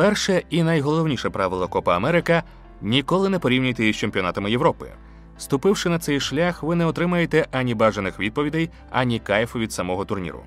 Перше 0.00 0.42
і 0.50 0.62
найголовніше 0.62 1.30
правило 1.30 1.68
Копа 1.68 1.96
Америка 1.96 2.42
ніколи 2.82 3.28
не 3.28 3.38
порівнюйте 3.38 3.86
із 3.86 3.96
чемпіонатами 3.96 4.50
Європи. 4.50 4.92
Ступивши 5.38 5.88
на 5.88 5.98
цей 5.98 6.20
шлях, 6.20 6.62
ви 6.62 6.74
не 6.74 6.86
отримаєте 6.86 7.46
ані 7.52 7.74
бажаних 7.74 8.20
відповідей, 8.20 8.70
ані 8.90 9.18
кайфу 9.18 9.58
від 9.58 9.72
самого 9.72 10.04
турніру. 10.04 10.42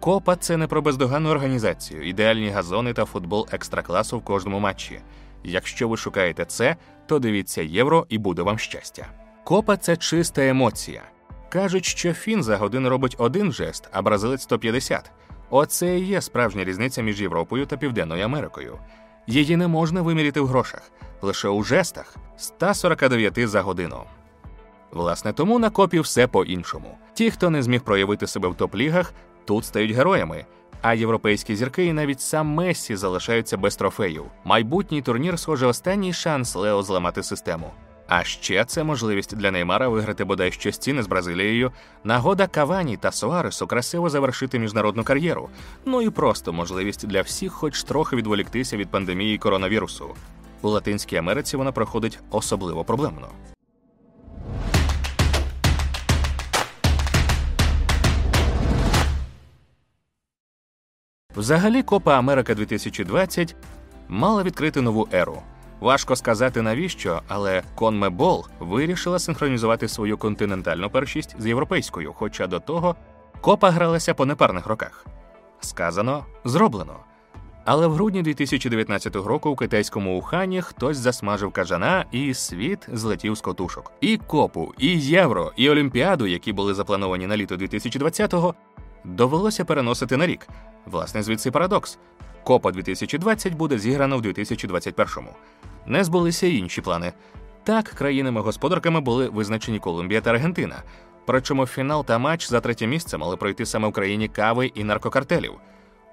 Копа 0.00 0.36
це 0.36 0.56
не 0.56 0.66
про 0.66 0.82
бездоганну 0.82 1.30
організацію, 1.30 2.08
ідеальні 2.08 2.48
газони 2.48 2.92
та 2.92 3.04
футбол 3.04 3.48
екстракласу 3.52 4.18
в 4.18 4.24
кожному 4.24 4.58
матчі. 4.58 5.00
Якщо 5.44 5.88
ви 5.88 5.96
шукаєте 5.96 6.44
це, 6.44 6.76
то 7.06 7.18
дивіться 7.18 7.62
євро 7.62 8.06
і 8.08 8.18
буде 8.18 8.42
вам 8.42 8.58
щастя. 8.58 9.06
Копа 9.44 9.76
це 9.76 9.96
чиста 9.96 10.46
емоція. 10.46 11.02
Кажуть, 11.48 11.84
що 11.84 12.12
фін 12.12 12.42
за 12.42 12.56
годину 12.56 12.88
робить 12.88 13.16
один 13.18 13.52
жест, 13.52 13.88
а 13.92 14.02
бразилець 14.02 14.42
150. 14.42 15.10
Оце 15.56 15.98
і 15.98 16.04
є 16.04 16.20
справжня 16.20 16.64
різниця 16.64 17.02
між 17.02 17.20
Європою 17.20 17.66
та 17.66 17.76
Південною 17.76 18.24
Америкою. 18.24 18.78
Її 19.26 19.56
не 19.56 19.68
можна 19.68 20.02
виміряти 20.02 20.40
в 20.40 20.46
грошах, 20.46 20.90
лише 21.22 21.48
у 21.48 21.62
жестах 21.62 22.16
149 22.36 23.48
за 23.48 23.62
годину. 23.62 24.02
Власне, 24.90 25.32
тому 25.32 25.58
на 25.58 25.70
копі 25.70 26.00
все 26.00 26.26
по-іншому. 26.26 26.98
Ті, 27.12 27.30
хто 27.30 27.50
не 27.50 27.62
зміг 27.62 27.80
проявити 27.80 28.26
себе 28.26 28.48
в 28.48 28.54
топ-лігах, 28.54 29.12
тут 29.44 29.64
стають 29.64 29.90
героями. 29.90 30.46
А 30.82 30.94
європейські 30.94 31.56
зірки 31.56 31.86
і 31.86 31.92
навіть 31.92 32.20
сам 32.20 32.46
Мессі 32.46 32.96
залишаються 32.96 33.56
без 33.56 33.76
трофеїв. 33.76 34.24
Майбутній 34.44 35.02
турнір, 35.02 35.38
схоже, 35.38 35.66
останній 35.66 36.12
шанс 36.12 36.54
Лео 36.54 36.82
зламати 36.82 37.22
систему. 37.22 37.70
А 38.08 38.24
ще 38.24 38.64
це 38.64 38.84
можливість 38.84 39.36
для 39.36 39.50
Неймара 39.50 39.88
виграти 39.88 40.24
бодай 40.24 40.52
щось 40.52 40.78
ціни 40.78 41.02
з 41.02 41.06
Бразилією, 41.06 41.72
нагода 42.04 42.46
Кавані 42.46 42.96
та 42.96 43.12
Суаресу 43.12 43.66
красиво 43.66 44.10
завершити 44.10 44.58
міжнародну 44.58 45.04
кар'єру. 45.04 45.48
Ну 45.84 46.02
і 46.02 46.10
просто 46.10 46.52
можливість 46.52 47.06
для 47.06 47.22
всіх, 47.22 47.52
хоч 47.52 47.82
трохи 47.82 48.16
відволіктися 48.16 48.76
від 48.76 48.88
пандемії 48.88 49.38
коронавірусу. 49.38 50.14
У 50.62 50.68
Латинській 50.68 51.16
Америці 51.16 51.56
вона 51.56 51.72
проходить 51.72 52.18
особливо 52.30 52.84
проблемно. 52.84 53.28
Взагалі, 61.36 61.82
Копа 61.82 62.18
Америка 62.18 62.54
2020 62.54 63.56
мала 64.08 64.42
відкрити 64.42 64.80
нову 64.80 65.08
еру. 65.12 65.42
Важко 65.84 66.16
сказати 66.16 66.62
навіщо, 66.62 67.22
але 67.28 67.62
Конмебол 67.74 68.46
вирішила 68.60 69.18
синхронізувати 69.18 69.88
свою 69.88 70.18
континентальну 70.18 70.90
першість 70.90 71.36
з 71.38 71.46
європейською, 71.46 72.12
хоча 72.12 72.46
до 72.46 72.60
того 72.60 72.96
копа 73.40 73.70
гралася 73.70 74.14
по 74.14 74.26
непарних 74.26 74.66
роках. 74.66 75.06
Сказано, 75.60 76.24
зроблено. 76.44 76.96
Але 77.64 77.86
в 77.86 77.92
грудні 77.92 78.22
2019 78.22 79.16
року 79.16 79.50
у 79.50 79.56
китайському 79.56 80.18
Ухані 80.18 80.62
хтось 80.62 80.96
засмажив 80.96 81.52
кажана, 81.52 82.04
і 82.12 82.34
світ 82.34 82.88
злетів 82.92 83.34
з 83.34 83.40
котушок. 83.40 83.92
І 84.00 84.16
копу, 84.16 84.74
і 84.78 85.00
євро, 85.00 85.52
і 85.56 85.70
олімпіаду, 85.70 86.26
які 86.26 86.52
були 86.52 86.74
заплановані 86.74 87.26
на 87.26 87.36
літо 87.36 87.56
2020-го, 87.56 88.54
довелося 89.04 89.64
переносити 89.64 90.16
на 90.16 90.26
рік. 90.26 90.48
Власне, 90.86 91.22
звідси 91.22 91.50
парадокс. 91.50 91.98
Копа 92.44 92.72
2020 92.72 93.54
буде 93.54 93.78
зіграно 93.78 94.18
в 94.18 94.22
2021-му. 94.22 95.30
Не 95.86 96.04
збулися 96.04 96.46
й 96.46 96.58
інші 96.58 96.80
плани. 96.80 97.12
Так, 97.64 97.84
країнами-господарками 97.84 99.00
були 99.00 99.28
визначені 99.28 99.78
Колумбія 99.78 100.20
та 100.20 100.30
Аргентина. 100.30 100.82
Причому 101.26 101.66
фінал 101.66 102.04
та 102.04 102.18
матч 102.18 102.48
за 102.48 102.60
третє 102.60 102.86
місце 102.86 103.18
мали 103.18 103.36
пройти 103.36 103.66
саме 103.66 103.88
в 103.88 103.92
країні 103.92 104.28
кави 104.28 104.66
і 104.66 104.84
наркокартелів. 104.84 105.52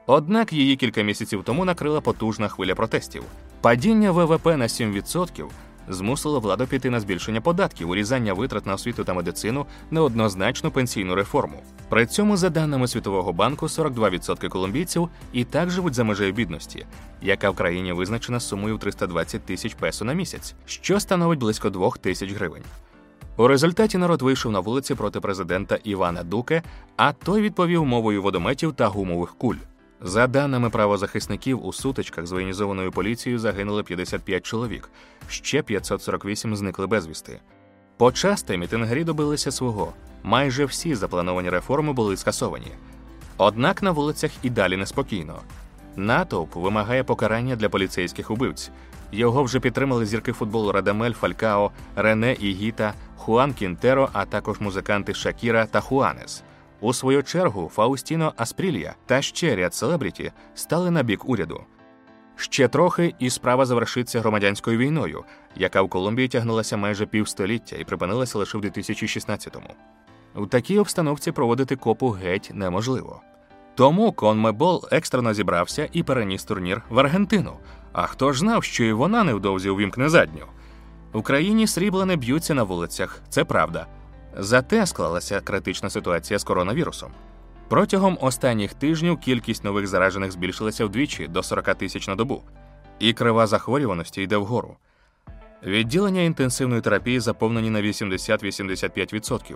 Однак 0.06 0.54
її 0.54 0.76
кілька 0.76 1.02
місяців 1.02 1.44
тому 1.44 1.66
накрила 1.66 2.02
потужна 2.02 2.48
хвиля 2.48 2.76
протестів. 2.76 3.24
Падіння 3.62 4.12
ВВП 4.12 4.46
на 4.46 4.68
7% 4.68 5.46
змусило 5.94 6.40
владу 6.40 6.68
піти 6.68 6.90
на 6.90 7.00
збільшення 7.00 7.42
податків, 7.42 7.90
урізання 7.90 8.34
витрат 8.34 8.66
на 8.66 8.74
освіту 8.74 9.04
та 9.04 9.14
медицину, 9.14 9.66
неоднозначну 9.92 10.72
пенсійну 10.72 11.16
реформу. 11.16 11.64
При 11.90 12.06
цьому, 12.06 12.38
за 12.38 12.50
даними 12.50 12.88
Світового 12.88 13.34
банку, 13.34 13.66
42% 13.66 14.50
колумбійців 14.50 15.10
і 15.34 15.44
так 15.44 15.70
живуть 15.70 15.94
за 15.94 16.04
межею 16.04 16.34
бідності, 16.34 16.86
яка 17.22 17.50
в 17.50 17.56
країні 17.56 17.94
визначена 17.94 18.40
сумою 18.40 18.76
в 18.76 18.80
320 18.80 19.42
тисяч 19.42 19.74
песо 19.74 20.06
на 20.06 20.14
місяць, 20.14 20.56
що 20.66 21.00
становить 21.00 21.40
близько 21.40 21.70
2 21.70 21.92
тисяч 22.02 22.32
гривень. 22.32 22.64
У 23.38 23.48
результаті 23.48 23.98
народ 23.98 24.22
вийшов 24.22 24.52
на 24.52 24.60
вулиці 24.60 24.96
проти 24.96 25.20
президента 25.20 25.78
Івана 25.84 26.24
Дуке, 26.24 26.62
а 26.98 27.14
той 27.14 27.42
відповів 27.42 27.86
мовою 27.86 28.22
водометів 28.22 28.74
та 28.74 28.88
гумових 28.88 29.36
куль. 29.38 29.56
За 30.04 30.28
даними 30.28 30.70
правозахисників, 30.70 31.66
у 31.66 31.74
сутичках 31.74 32.26
з 32.26 32.32
воєнізованою 32.32 32.92
поліцією 32.92 33.40
загинули 33.40 33.84
55 33.84 34.46
чоловік, 34.46 34.90
ще 35.28 35.62
548 35.62 36.56
зникли 36.56 36.88
безвісти. 36.88 37.40
Почасти 37.98 38.58
мітингарі 38.58 39.04
добилися 39.04 39.52
свого. 39.52 39.94
Майже 40.24 40.66
всі 40.66 40.96
заплановані 40.96 41.50
реформи 41.50 41.94
були 41.94 42.18
скасовані. 42.18 42.72
Однак 43.38 43.84
на 43.84 43.92
вулицях 43.92 44.32
і 44.44 44.50
далі 44.50 44.78
неспокійно. 44.78 45.40
Натовп 45.96 46.56
вимагає 46.56 47.04
покарання 47.04 47.56
для 47.56 47.70
поліцейських 47.70 48.32
убивць. 48.32 48.72
Його 49.12 49.44
вже 49.44 49.60
підтримали 49.60 50.06
зірки 50.06 50.32
футболу 50.32 50.72
Радамель, 50.72 51.12
Фалькао, 51.12 51.72
Рене 51.96 52.34
Ігіта, 52.34 52.94
Хуан 53.18 53.54
Кінтеро, 53.54 54.10
а 54.14 54.26
також 54.26 54.60
музиканти 54.60 55.14
Шакіра 55.14 55.66
та 55.66 55.80
Хуанес. 55.80 56.44
У 56.82 56.94
свою 56.94 57.24
чергу 57.24 57.72
Фаустіно 57.74 58.34
Аспрілія 58.38 58.96
та 59.06 59.22
ще 59.22 59.56
ряд 59.56 59.74
селебріті 59.74 60.32
стали 60.54 60.92
на 60.92 61.04
бік 61.04 61.30
уряду. 61.30 61.64
Ще 62.36 62.68
трохи 62.68 63.14
і 63.20 63.30
справа 63.30 63.66
завершиться 63.66 64.20
громадянською 64.20 64.78
війною, 64.78 65.24
яка 65.56 65.82
в 65.82 65.90
Колумбії 65.90 66.28
тягнулася 66.28 66.78
майже 66.78 67.06
півстоліття 67.06 67.76
і 67.76 67.84
припинилася 67.84 68.38
лише 68.38 68.58
в 68.58 68.62
2016-му. 68.62 69.74
У 70.36 70.46
такій 70.46 70.80
обстановці 70.80 71.32
проводити 71.32 71.76
копу 71.76 72.10
геть 72.10 72.52
неможливо. 72.54 73.22
Тому 73.76 74.12
Конмебол 74.12 74.88
екстрено 74.92 75.34
зібрався 75.34 75.90
і 75.92 76.04
переніс 76.04 76.44
турнір 76.44 76.82
в 76.90 77.00
Аргентину. 77.00 77.54
А 77.94 78.06
хто 78.06 78.34
ж 78.34 78.40
знав, 78.40 78.64
що 78.64 78.84
і 78.84 78.94
вона 78.94 79.24
невдовзі 79.24 79.70
увімкне 79.70 80.10
задню? 80.10 80.46
В 81.14 81.22
країні 81.22 81.68
срібла 81.68 82.06
не 82.06 82.16
б'ються 82.16 82.54
на 82.54 82.64
вулицях, 82.64 83.22
це 83.30 83.44
правда. 83.44 83.88
Зате 84.38 84.86
склалася 84.86 85.42
критична 85.42 85.90
ситуація 85.90 86.40
з 86.40 86.44
коронавірусом. 86.44 87.12
Протягом 87.70 88.18
останніх 88.22 88.74
тижнів 88.74 89.20
кількість 89.20 89.64
нових 89.64 89.88
заражених 89.88 90.32
збільшилася 90.32 90.86
вдвічі 90.86 91.28
до 91.28 91.44
40 91.44 91.76
тисяч 91.76 92.08
на 92.08 92.16
добу, 92.16 92.44
і 93.00 93.14
крива 93.14 93.48
захворюваності 93.48 94.22
йде 94.22 94.38
вгору. 94.38 94.78
Відділення 95.64 96.22
інтенсивної 96.22 96.82
терапії 96.82 97.20
заповнені 97.20 97.70
на 97.70 97.82
80-85%. 97.82 99.56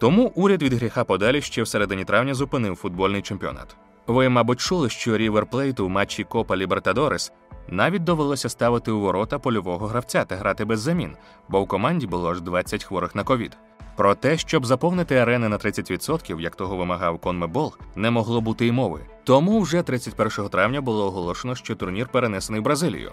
Тому 0.00 0.32
уряд 0.34 0.62
від 0.62 0.72
гріха 0.72 1.04
подалі 1.04 1.42
ще 1.42 1.62
в 1.62 1.68
середині 1.68 2.04
травня 2.04 2.34
зупинив 2.34 2.76
футбольний 2.76 3.22
чемпіонат. 3.22 3.76
Ви, 4.06 4.28
мабуть, 4.28 4.60
чули, 4.60 4.90
що 4.90 5.16
Рівер 5.16 5.46
Плейт 5.46 5.80
у 5.80 5.88
матчі 5.88 6.24
Копа 6.24 6.56
Лібертадорес 6.56 7.32
навіть 7.70 8.04
довелося 8.04 8.48
ставити 8.48 8.90
у 8.90 9.00
ворота 9.00 9.38
польового 9.38 9.86
гравця 9.86 10.24
та 10.24 10.36
грати 10.36 10.64
без 10.64 10.80
замін, 10.80 11.16
бо 11.48 11.62
в 11.62 11.68
команді 11.68 12.06
було 12.06 12.30
аж 12.30 12.40
20 12.40 12.84
хворих 12.84 13.14
на 13.14 13.24
ковід. 13.24 13.56
Про 13.96 14.14
те, 14.14 14.38
щоб 14.38 14.66
заповнити 14.66 15.16
арени 15.16 15.48
на 15.48 15.58
30%, 15.58 16.40
як 16.40 16.56
того 16.56 16.76
вимагав 16.76 17.18
Конмебол, 17.18 17.74
не 17.96 18.10
могло 18.10 18.40
бути 18.40 18.66
й 18.66 18.72
мови. 18.72 19.00
Тому 19.24 19.60
вже 19.60 19.82
31 19.82 20.48
травня 20.48 20.80
було 20.80 21.06
оголошено, 21.06 21.54
що 21.54 21.76
турнір 21.76 22.08
перенесений 22.12 22.60
в 22.60 22.64
Бразилію. 22.64 23.12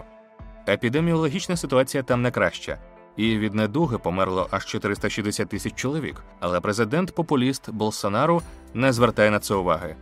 Епідеміологічна 0.68 1.56
ситуація 1.56 2.02
там 2.02 2.22
не 2.22 2.30
краща, 2.30 2.78
і 3.16 3.38
від 3.38 3.54
недуги 3.54 3.98
померло 3.98 4.48
аж 4.50 4.66
460 4.66 5.48
тисяч 5.48 5.74
чоловік. 5.74 6.22
Але 6.40 6.60
президент-популіст 6.60 7.70
Болсонару 7.70 8.42
не 8.74 8.92
звертає 8.92 9.30
на 9.30 9.38
це 9.38 9.54
уваги. 9.54 9.96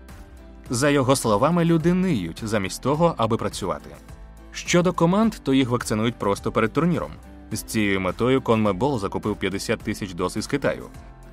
За 0.70 0.90
його 0.90 1.16
словами, 1.16 1.64
люди 1.64 1.94
ниють 1.94 2.40
замість 2.44 2.82
того, 2.82 3.14
аби 3.16 3.36
працювати. 3.36 3.90
Щодо 4.54 4.92
команд, 4.92 5.34
то 5.42 5.54
їх 5.54 5.68
вакцинують 5.68 6.14
просто 6.14 6.52
перед 6.52 6.72
турніром. 6.72 7.10
З 7.52 7.62
цією 7.62 8.00
метою 8.00 8.42
Конмебол 8.42 8.98
закупив 8.98 9.36
50 9.36 9.80
тисяч 9.80 10.12
доз 10.12 10.36
із 10.36 10.46
Китаю. 10.46 10.86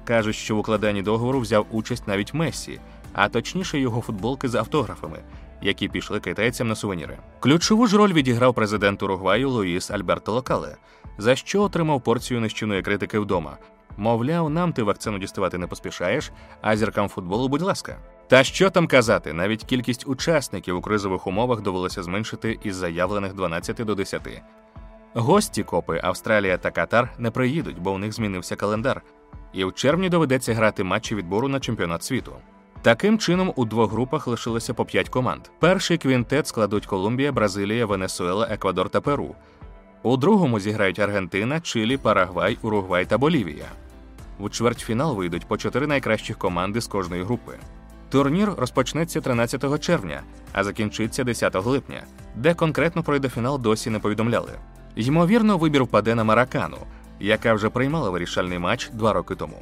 Кажуть, 0.03 0.35
що 0.35 0.55
в 0.55 0.59
укладанні 0.59 1.01
договору 1.01 1.39
взяв 1.39 1.65
участь 1.71 2.07
навіть 2.07 2.33
Мессі, 2.33 2.79
а 3.13 3.29
точніше 3.29 3.79
його 3.79 4.01
футболки 4.01 4.47
з 4.47 4.55
автографами, 4.55 5.19
які 5.61 5.87
пішли 5.87 6.19
китайцям 6.19 6.67
на 6.67 6.75
сувеніри. 6.75 7.17
Ключову 7.39 7.87
ж 7.87 7.97
роль 7.97 8.13
відіграв 8.13 8.53
президент 8.53 9.03
Уругваю 9.03 9.49
Луїс 9.49 9.91
Альберто 9.91 10.31
Локале, 10.31 10.77
за 11.17 11.35
що 11.35 11.61
отримав 11.61 12.01
порцію 12.01 12.39
нищівної 12.39 12.81
критики 12.81 13.19
вдома. 13.19 13.57
Мовляв, 13.97 14.49
нам 14.49 14.73
ти 14.73 14.83
вакцину 14.83 15.19
діставати 15.19 15.57
не 15.57 15.67
поспішаєш, 15.67 16.31
а 16.61 16.77
зіркам 16.77 17.09
футболу, 17.09 17.47
будь 17.47 17.61
ласка. 17.61 17.97
Та 18.31 18.43
що 18.43 18.69
там 18.69 18.87
казати, 18.87 19.33
навіть 19.33 19.63
кількість 19.63 20.07
учасників 20.07 20.77
у 20.77 20.81
кризових 20.81 21.27
умовах 21.27 21.61
довелося 21.61 22.03
зменшити 22.03 22.59
із 22.63 22.75
заявлених 22.75 23.33
12 23.33 23.75
до 23.75 23.95
10. 23.95 24.21
Гості 25.13 25.63
копи 25.63 25.99
Австралія 26.03 26.57
та 26.57 26.71
Катар 26.71 27.09
не 27.17 27.31
приїдуть, 27.31 27.79
бо 27.79 27.91
у 27.91 27.97
них 27.97 28.13
змінився 28.13 28.55
календар, 28.55 29.01
і 29.53 29.65
в 29.65 29.73
червні 29.73 30.09
доведеться 30.09 30.53
грати 30.53 30.83
матчі 30.83 31.15
відбору 31.15 31.47
на 31.47 31.59
чемпіонат 31.59 32.03
світу. 32.03 32.35
Таким 32.81 33.19
чином, 33.19 33.53
у 33.55 33.65
двох 33.65 33.91
групах 33.91 34.27
лишилося 34.27 34.73
по 34.73 34.85
п'ять 34.85 35.09
команд. 35.09 35.41
Перший 35.59 35.97
квінтет 35.97 36.47
складуть 36.47 36.85
Колумбія, 36.85 37.31
Бразилія, 37.31 37.85
Венесуела, 37.85 38.47
Еквадор 38.51 38.89
та 38.89 39.01
Перу. 39.01 39.35
У 40.03 40.17
другому 40.17 40.59
зіграють 40.59 40.99
Аргентина, 40.99 41.59
Чилі, 41.59 41.97
Парагвай, 41.97 42.57
Уругвай 42.61 43.05
та 43.05 43.17
Болівія. 43.17 43.67
У 44.39 44.49
чвертьфінал 44.49 45.15
вийдуть 45.15 45.47
по 45.47 45.57
чотири 45.57 45.87
найкращих 45.87 46.37
команди 46.37 46.81
з 46.81 46.87
кожної 46.87 47.23
групи. 47.23 47.57
Турнір 48.11 48.53
розпочнеться 48.57 49.21
13 49.21 49.79
червня, 49.79 50.21
а 50.53 50.63
закінчиться 50.63 51.23
10 51.23 51.65
липня, 51.65 52.03
де 52.35 52.53
конкретно 52.53 53.03
пройде 53.03 53.29
фінал 53.29 53.59
досі 53.59 53.89
не 53.89 53.99
повідомляли. 53.99 54.51
Ймовірно, 54.95 55.57
вибір 55.57 55.83
впаде 55.83 56.15
на 56.15 56.23
Маракану, 56.23 56.77
яка 57.19 57.53
вже 57.53 57.69
приймала 57.69 58.09
вирішальний 58.09 58.59
матч 58.59 58.89
два 58.93 59.13
роки 59.13 59.35
тому. 59.35 59.57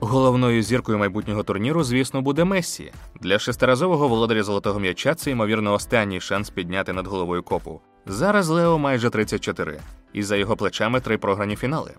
Головною 0.00 0.62
зіркою 0.62 0.98
майбутнього 0.98 1.42
турніру, 1.42 1.84
звісно, 1.84 2.22
буде 2.22 2.44
Мессі. 2.44 2.92
Для 3.20 3.38
шестиразового 3.38 4.08
володаря 4.08 4.42
золотого 4.42 4.80
м'яча 4.80 5.14
це, 5.14 5.30
ймовірно, 5.30 5.72
останній 5.72 6.20
шанс 6.20 6.50
підняти 6.50 6.92
над 6.92 7.06
головою 7.06 7.42
копу. 7.42 7.80
Зараз 8.06 8.48
Лео 8.48 8.78
майже 8.78 9.10
34, 9.10 9.80
і 10.12 10.22
за 10.22 10.36
його 10.36 10.56
плечами 10.56 11.00
три 11.00 11.18
програні 11.18 11.56
фінали. 11.56 11.94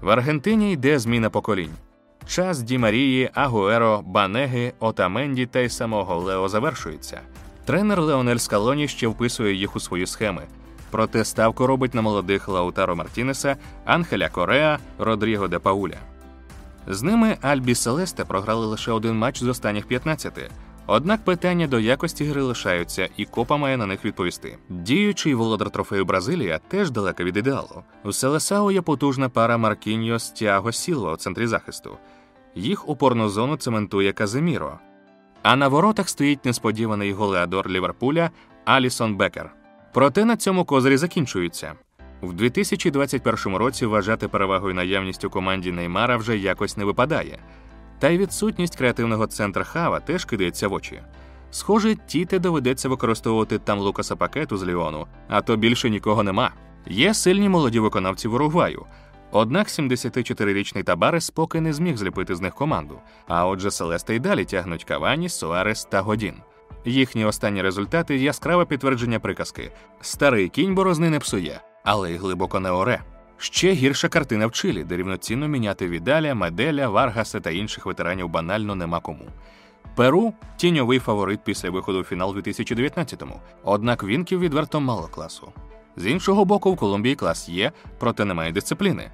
В 0.00 0.10
Аргентині 0.10 0.72
йде 0.72 0.98
зміна 0.98 1.30
поколінь. 1.30 1.72
Час 2.26 2.62
Ді 2.62 2.78
Марії, 2.78 3.30
Агуеро, 3.34 4.02
Банеги, 4.06 4.72
Отаменді 4.78 5.46
та 5.46 5.60
й 5.60 5.68
самого 5.68 6.18
Лео 6.18 6.48
завершується. 6.48 7.20
Тренер 7.64 8.02
Леонель 8.02 8.36
Скалоні 8.36 8.88
ще 8.88 9.06
вписує 9.06 9.54
їх 9.54 9.76
у 9.76 9.80
свої 9.80 10.06
схеми. 10.06 10.42
Проте 10.90 11.24
ставку 11.24 11.66
робить 11.66 11.94
на 11.94 12.02
молодих 12.02 12.48
Лаутаро 12.48 12.96
Мартінеса, 12.96 13.56
Анхеля 13.84 14.28
Кореа, 14.28 14.78
Родріго 14.98 15.48
де 15.48 15.58
Пауля. 15.58 15.96
З 16.86 17.02
ними 17.02 17.36
Альбі 17.42 17.74
Селесте 17.74 18.24
програли 18.24 18.66
лише 18.66 18.92
один 18.92 19.18
матч 19.18 19.42
з 19.42 19.48
останніх 19.48 19.86
15. 19.86 20.50
Однак 20.90 21.24
питання 21.24 21.66
до 21.66 21.80
якості 21.80 22.24
гри 22.24 22.42
лишаються, 22.42 23.08
і 23.16 23.24
копа 23.24 23.56
має 23.56 23.76
на 23.76 23.86
них 23.86 24.04
відповісти. 24.04 24.58
Діючий 24.68 25.34
володар 25.34 25.70
трофею 25.70 26.04
Бразилія 26.04 26.60
теж 26.68 26.90
далеко 26.90 27.24
від 27.24 27.36
ідеалу. 27.36 27.82
У 28.04 28.12
Селесао 28.12 28.70
є 28.70 28.82
потужна 28.82 29.28
пара 29.28 29.58
Маркіньос 29.58 30.30
Тіаго 30.30 30.72
Сілва 30.72 31.12
у 31.12 31.16
центрі 31.16 31.46
захисту. 31.46 31.96
Їх 32.54 32.88
упорну 32.88 33.28
зону 33.28 33.56
цементує 33.56 34.12
Казиміро. 34.12 34.78
А 35.42 35.56
на 35.56 35.68
воротах 35.68 36.08
стоїть 36.08 36.44
несподіваний 36.44 37.12
голеадор 37.12 37.68
Ліверпуля 37.70 38.30
Алісон 38.64 39.16
Бекер. 39.16 39.50
Проте 39.92 40.24
на 40.24 40.36
цьому 40.36 40.64
козирі 40.64 40.96
закінчуються. 40.96 41.72
В 42.22 42.32
2021 42.32 43.56
році 43.56 43.86
вважати 43.86 44.28
перевагою 44.28 44.74
наявність 44.74 45.24
у 45.24 45.30
команді 45.30 45.72
Неймара 45.72 46.16
вже 46.16 46.38
якось 46.38 46.76
не 46.76 46.84
випадає. 46.84 47.38
Та 47.98 48.08
й 48.08 48.18
відсутність 48.18 48.76
креативного 48.76 49.26
центра 49.26 49.64
хава 49.64 50.00
теж 50.00 50.24
кидається 50.24 50.68
в 50.68 50.72
очі. 50.72 51.02
Схоже, 51.50 51.94
тіте 52.06 52.38
доведеться 52.38 52.88
використовувати 52.88 53.58
там 53.58 53.78
Лукаса 53.78 54.16
Пакету 54.16 54.56
з 54.56 54.64
Ліону, 54.64 55.06
а 55.28 55.40
то 55.40 55.56
більше 55.56 55.90
нікого 55.90 56.22
нема. 56.22 56.50
Є 56.86 57.14
сильні 57.14 57.48
молоді 57.48 57.80
виконавці 57.80 58.28
в 58.28 58.34
Уругваю. 58.34 58.86
Однак 59.30 59.66
74-річний 59.68 60.84
Табарес 60.84 61.30
поки 61.30 61.60
не 61.60 61.72
зміг 61.72 61.96
зліпити 61.96 62.34
з 62.34 62.40
них 62.40 62.54
команду. 62.54 62.98
А 63.28 63.46
отже, 63.46 63.70
Селеста 63.70 64.12
й 64.12 64.18
далі 64.18 64.44
тягнуть 64.44 64.84
Кавані, 64.84 65.28
Суарес 65.28 65.84
та 65.84 66.00
Годін. 66.00 66.34
Їхні 66.84 67.24
останні 67.24 67.62
результати 67.62 68.16
яскраве 68.16 68.64
підтвердження 68.64 69.20
приказки: 69.20 69.72
старий 70.00 70.48
кінь 70.48 70.74
борозни 70.74 71.10
не 71.10 71.18
псує, 71.18 71.60
але 71.84 72.12
й 72.12 72.16
глибоко 72.16 72.60
не 72.60 72.70
оре. 72.70 73.02
Ще 73.38 73.72
гірша 73.72 74.08
картина 74.08 74.46
в 74.46 74.52
Чилі, 74.52 74.84
де 74.84 74.96
рівноцінно 74.96 75.48
міняти 75.48 75.88
Відаля, 75.88 76.34
Меделя, 76.34 76.88
Варгаса 76.88 77.40
та 77.40 77.50
інших 77.50 77.86
ветеранів 77.86 78.28
банально 78.28 78.74
нема 78.74 79.00
кому. 79.00 79.24
Перу 79.94 80.32
тіньовий 80.56 80.98
фаворит 80.98 81.40
після 81.44 81.70
виходу 81.70 82.00
в 82.00 82.04
фінал 82.04 82.36
2019-му, 82.36 83.40
однак 83.64 84.04
вінків 84.04 84.40
відверто 84.40 84.80
мало 84.80 85.08
класу. 85.08 85.52
З 85.96 86.06
іншого 86.06 86.44
боку, 86.44 86.72
в 86.72 86.76
Колумбії 86.76 87.14
клас 87.14 87.48
є, 87.48 87.72
проте 87.98 88.24
немає 88.24 88.52
дисципліни. 88.52 89.10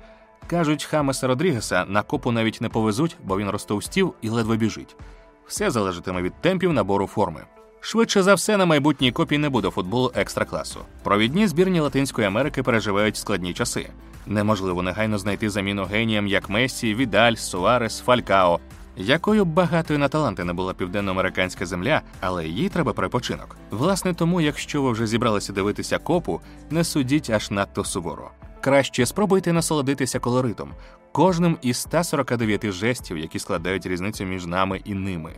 Кажуть, 0.46 0.84
Хамеса 0.84 1.26
Родрігеса 1.26 1.84
на 1.88 2.02
копу 2.02 2.32
навіть 2.32 2.60
не 2.60 2.68
повезуть, 2.68 3.16
бо 3.24 3.38
він 3.38 3.50
розтовстів 3.50 4.14
і 4.22 4.28
ледве 4.28 4.56
біжить. 4.56 4.96
Все 5.46 5.70
залежатиме 5.70 6.22
від 6.22 6.40
темпів 6.40 6.72
набору 6.72 7.06
форми. 7.06 7.40
Швидше 7.80 8.22
за 8.22 8.34
все, 8.34 8.56
на 8.56 8.66
майбутній 8.66 9.12
копі 9.12 9.38
не 9.38 9.48
буде 9.48 9.70
футболу 9.70 10.12
екстра 10.14 10.44
класу. 10.44 10.80
Провідні 11.02 11.46
збірні 11.46 11.80
Латинської 11.80 12.26
Америки 12.26 12.62
переживають 12.62 13.16
складні 13.16 13.54
часи. 13.54 13.90
Неможливо 14.26 14.82
негайно 14.82 15.18
знайти 15.18 15.50
заміну 15.50 15.84
геніям 15.84 16.26
як 16.26 16.48
Месі, 16.48 16.94
Відаль, 16.94 17.34
Суарес, 17.34 18.00
Фалькао. 18.00 18.60
Якою 18.96 19.44
б 19.44 19.48
багатою 19.48 19.98
на 19.98 20.08
таланти 20.08 20.44
не 20.44 20.52
була 20.52 20.74
південноамериканська 20.74 21.66
земля, 21.66 22.02
але 22.20 22.46
їй 22.46 22.68
треба 22.68 22.92
перепочинок. 22.92 23.56
Власне, 23.70 24.14
тому, 24.14 24.40
якщо 24.40 24.82
ви 24.82 24.90
вже 24.92 25.06
зібралися 25.06 25.52
дивитися 25.52 25.98
копу, 25.98 26.40
не 26.70 26.84
судіть 26.84 27.30
аж 27.30 27.50
надто 27.50 27.84
суворо. 27.84 28.30
Краще 28.60 29.06
спробуйте 29.06 29.52
насолодитися 29.52 30.18
колоритом, 30.18 30.72
кожним 31.12 31.58
із 31.62 31.76
149 31.76 32.72
жестів, 32.72 33.18
які 33.18 33.38
складають 33.38 33.86
різницю 33.86 34.24
між 34.24 34.46
нами 34.46 34.80
і 34.84 34.94
ними. 34.94 35.32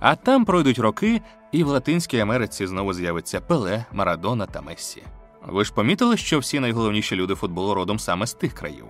А 0.00 0.16
там 0.16 0.44
пройдуть 0.44 0.78
роки, 0.78 1.20
і 1.52 1.64
в 1.64 1.68
Латинській 1.68 2.18
Америці 2.18 2.66
знову 2.66 2.92
з'явиться 2.92 3.40
Пеле, 3.40 3.84
Марадона 3.92 4.46
та 4.46 4.60
Мессі. 4.60 5.02
Ви 5.46 5.64
ж 5.64 5.72
помітили, 5.72 6.16
що 6.16 6.38
всі 6.38 6.60
найголовніші 6.60 7.16
люди 7.16 7.34
футболу 7.34 7.74
родом 7.74 7.98
саме 7.98 8.26
з 8.26 8.34
тих 8.34 8.52
країв? 8.52 8.84